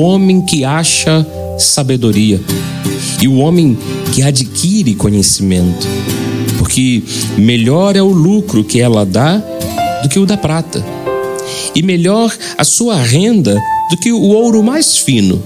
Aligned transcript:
homem 0.00 0.42
que 0.42 0.64
acha 0.64 1.26
sabedoria 1.58 2.40
e 3.20 3.28
o 3.28 3.36
homem 3.36 3.76
que 4.12 4.22
adquire 4.22 4.94
conhecimento, 4.94 5.86
porque 6.58 7.02
melhor 7.36 7.96
é 7.96 8.02
o 8.02 8.08
lucro 8.08 8.64
que 8.64 8.80
ela 8.80 9.04
dá 9.04 9.42
do 10.02 10.08
que 10.08 10.18
o 10.18 10.26
da 10.26 10.36
prata, 10.36 10.84
e 11.74 11.82
melhor 11.82 12.34
a 12.56 12.64
sua 12.64 12.96
renda 12.96 13.60
do 13.90 13.96
que 13.98 14.12
o 14.12 14.22
ouro 14.22 14.62
mais 14.62 14.96
fino. 14.96 15.42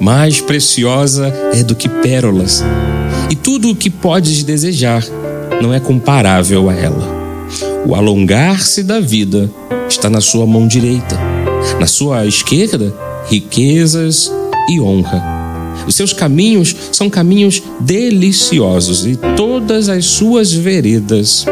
Mais 0.00 0.40
preciosa 0.40 1.32
é 1.52 1.62
do 1.62 1.74
que 1.74 1.88
pérolas, 1.88 2.64
e 3.30 3.36
tudo 3.36 3.70
o 3.70 3.76
que 3.76 3.90
podes 3.90 4.42
desejar 4.42 5.04
não 5.62 5.72
é 5.72 5.78
comparável 5.78 6.68
a 6.68 6.74
ela. 6.74 7.20
O 7.86 7.94
alongar-se 7.94 8.82
da 8.82 8.98
vida 8.98 9.50
está 9.88 10.08
na 10.08 10.20
sua 10.20 10.46
mão 10.46 10.66
direita, 10.66 11.18
na 11.78 11.86
sua 11.86 12.26
esquerda, 12.26 12.94
riquezas 13.30 14.30
e 14.68 14.80
honra. 14.80 15.22
Os 15.86 15.94
seus 15.94 16.12
caminhos 16.12 16.74
são 16.92 17.08
caminhos 17.08 17.62
deliciosos 17.80 19.06
e 19.06 19.16
todas 19.36 19.88
as 19.88 20.04
suas 20.04 20.52
veredas, 20.52 21.46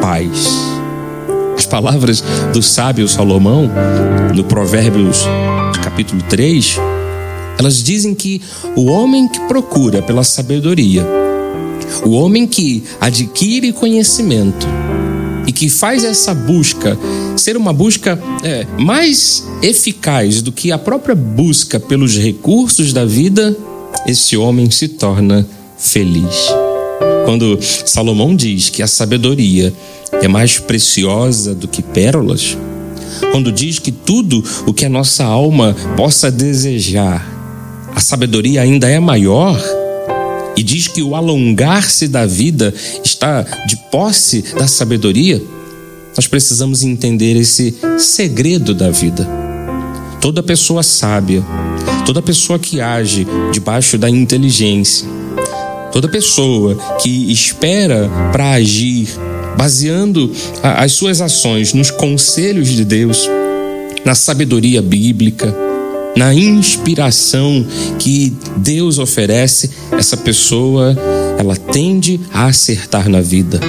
paz. 0.00 0.48
As 1.56 1.66
palavras 1.66 2.22
do 2.52 2.62
sábio 2.62 3.08
Salomão, 3.08 3.70
no 4.34 4.44
Provérbios 4.44 5.24
capítulo 5.82 6.22
3, 6.28 6.78
elas 7.58 7.82
dizem 7.82 8.14
que 8.14 8.40
o 8.76 8.86
homem 8.86 9.28
que 9.28 9.40
procura 9.48 10.02
pela 10.02 10.22
sabedoria, 10.22 11.06
o 12.04 12.10
homem 12.10 12.46
que 12.46 12.84
adquire 13.00 13.72
conhecimento 13.72 14.66
que 15.56 15.70
faz 15.70 16.04
essa 16.04 16.34
busca 16.34 16.98
ser 17.34 17.56
uma 17.56 17.72
busca 17.72 18.20
é, 18.44 18.66
mais 18.78 19.42
eficaz 19.62 20.42
do 20.42 20.52
que 20.52 20.70
a 20.70 20.76
própria 20.76 21.14
busca 21.14 21.80
pelos 21.80 22.16
recursos 22.18 22.92
da 22.92 23.06
vida, 23.06 23.56
esse 24.06 24.36
homem 24.36 24.70
se 24.70 24.86
torna 24.86 25.46
feliz. 25.78 26.52
Quando 27.24 27.58
Salomão 27.62 28.36
diz 28.36 28.68
que 28.68 28.82
a 28.82 28.86
sabedoria 28.86 29.72
é 30.12 30.28
mais 30.28 30.58
preciosa 30.58 31.54
do 31.54 31.66
que 31.66 31.82
pérolas, 31.82 32.56
quando 33.32 33.50
diz 33.50 33.78
que 33.78 33.90
tudo 33.90 34.44
o 34.66 34.74
que 34.74 34.84
a 34.84 34.90
nossa 34.90 35.24
alma 35.24 35.74
possa 35.96 36.30
desejar, 36.30 37.26
a 37.94 38.00
sabedoria 38.00 38.60
ainda 38.60 38.90
é 38.90 39.00
maior, 39.00 39.58
diz 40.76 40.88
que 40.88 41.02
o 41.02 41.16
alongar-se 41.16 42.06
da 42.06 42.26
vida 42.26 42.72
está 43.02 43.42
de 43.66 43.76
posse 43.90 44.44
da 44.58 44.68
sabedoria, 44.68 45.42
nós 46.14 46.26
precisamos 46.26 46.82
entender 46.82 47.34
esse 47.36 47.74
segredo 47.98 48.74
da 48.74 48.90
vida. 48.90 49.26
Toda 50.20 50.42
pessoa 50.42 50.82
sábia, 50.82 51.42
toda 52.04 52.20
pessoa 52.20 52.58
que 52.58 52.80
age 52.80 53.26
debaixo 53.52 53.96
da 53.96 54.10
inteligência, 54.10 55.06
toda 55.92 56.08
pessoa 56.08 56.76
que 57.02 57.32
espera 57.32 58.10
para 58.32 58.50
agir 58.52 59.08
baseando 59.56 60.30
as 60.62 60.92
suas 60.92 61.22
ações 61.22 61.72
nos 61.72 61.90
conselhos 61.90 62.68
de 62.68 62.84
Deus, 62.84 63.28
na 64.04 64.14
sabedoria 64.14 64.82
bíblica, 64.82 65.54
na 66.16 66.34
inspiração 66.34 67.64
que 67.98 68.32
Deus 68.56 68.98
oferece, 68.98 69.70
essa 69.92 70.16
pessoa 70.16 70.96
ela 71.38 71.54
tende 71.54 72.18
a 72.32 72.46
acertar 72.46 73.08
na 73.08 73.20
vida. 73.20 73.60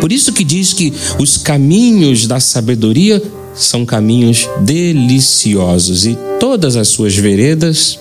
Por 0.00 0.10
isso 0.10 0.32
que 0.32 0.42
diz 0.42 0.72
que 0.72 0.92
os 1.18 1.36
caminhos 1.36 2.26
da 2.26 2.40
sabedoria 2.40 3.22
são 3.54 3.84
caminhos 3.84 4.48
deliciosos 4.60 6.06
e 6.06 6.16
todas 6.40 6.76
as 6.76 6.88
suas 6.88 7.14
veredas, 7.14 7.98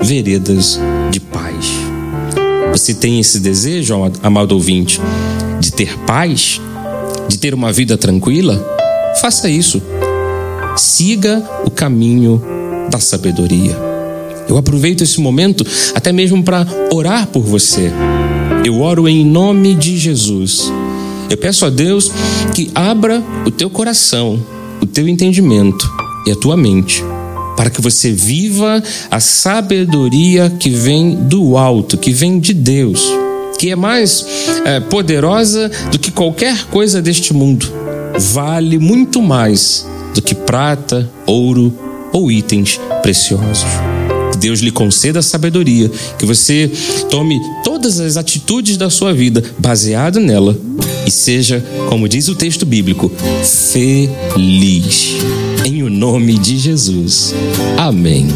veredas 0.00 0.78
de 1.10 1.18
paz. 1.18 1.66
Você 2.72 2.94
tem 2.94 3.18
esse 3.18 3.40
desejo, 3.40 3.94
amado 4.22 4.52
ouvinte, 4.52 5.00
de 5.60 5.72
ter 5.72 5.98
paz, 6.00 6.60
de 7.28 7.38
ter 7.38 7.54
uma 7.54 7.72
vida 7.72 7.96
tranquila? 7.96 8.64
Faça 9.20 9.48
isso. 9.48 9.82
Siga 10.76 11.42
o 11.64 11.70
caminho 11.70 12.57
da 12.90 12.98
sabedoria. 12.98 13.76
Eu 14.48 14.56
aproveito 14.56 15.02
esse 15.02 15.20
momento 15.20 15.64
até 15.94 16.10
mesmo 16.10 16.42
para 16.42 16.66
orar 16.90 17.26
por 17.26 17.42
você. 17.42 17.92
Eu 18.64 18.80
oro 18.80 19.06
em 19.06 19.24
nome 19.24 19.74
de 19.74 19.98
Jesus. 19.98 20.72
Eu 21.28 21.36
peço 21.36 21.66
a 21.66 21.70
Deus 21.70 22.10
que 22.54 22.70
abra 22.74 23.22
o 23.46 23.50
teu 23.50 23.68
coração, 23.68 24.42
o 24.80 24.86
teu 24.86 25.06
entendimento 25.06 25.88
e 26.26 26.30
a 26.30 26.36
tua 26.36 26.56
mente, 26.56 27.04
para 27.56 27.68
que 27.68 27.82
você 27.82 28.10
viva 28.10 28.82
a 29.10 29.20
sabedoria 29.20 30.50
que 30.58 30.70
vem 30.70 31.14
do 31.14 31.58
alto, 31.58 31.98
que 31.98 32.10
vem 32.10 32.40
de 32.40 32.54
Deus, 32.54 33.06
que 33.58 33.70
é 33.70 33.76
mais 33.76 34.24
é, 34.64 34.80
poderosa 34.80 35.70
do 35.90 35.98
que 35.98 36.10
qualquer 36.10 36.64
coisa 36.66 37.02
deste 37.02 37.34
mundo. 37.34 37.70
Vale 38.18 38.78
muito 38.78 39.20
mais 39.20 39.86
do 40.14 40.22
que 40.22 40.34
prata, 40.34 41.08
ouro 41.26 41.87
ou 42.12 42.30
itens 42.30 42.80
preciosos. 43.02 43.66
Que 44.32 44.38
Deus 44.38 44.60
lhe 44.60 44.70
conceda 44.70 45.22
sabedoria, 45.22 45.90
que 46.18 46.26
você 46.26 46.70
tome 47.10 47.40
todas 47.64 48.00
as 48.00 48.16
atitudes 48.16 48.76
da 48.76 48.90
sua 48.90 49.12
vida 49.12 49.42
baseado 49.58 50.20
nela 50.20 50.56
e 51.06 51.10
seja, 51.10 51.64
como 51.88 52.08
diz 52.08 52.28
o 52.28 52.34
texto 52.34 52.66
bíblico, 52.66 53.10
feliz. 53.72 55.16
Em 55.64 55.82
o 55.82 55.90
nome 55.90 56.38
de 56.38 56.58
Jesus. 56.58 57.34
Amém. 57.76 58.28